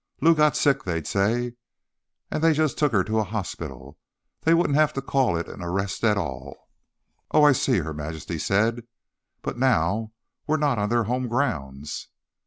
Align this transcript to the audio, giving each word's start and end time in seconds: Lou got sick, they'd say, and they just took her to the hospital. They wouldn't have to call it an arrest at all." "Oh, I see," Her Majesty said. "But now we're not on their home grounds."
Lou 0.19 0.33
got 0.33 0.57
sick, 0.57 0.83
they'd 0.83 1.05
say, 1.05 1.53
and 2.31 2.43
they 2.43 2.53
just 2.53 2.75
took 2.75 2.91
her 2.91 3.03
to 3.03 3.11
the 3.11 3.25
hospital. 3.25 3.99
They 4.41 4.55
wouldn't 4.55 4.75
have 4.79 4.93
to 4.93 5.01
call 5.03 5.37
it 5.37 5.47
an 5.47 5.61
arrest 5.61 6.03
at 6.03 6.17
all." 6.17 6.57
"Oh, 7.29 7.43
I 7.43 7.51
see," 7.51 7.77
Her 7.77 7.93
Majesty 7.93 8.39
said. 8.39 8.87
"But 9.43 9.59
now 9.59 10.11
we're 10.47 10.57
not 10.57 10.79
on 10.79 10.89
their 10.89 11.03
home 11.03 11.27
grounds." 11.27 12.07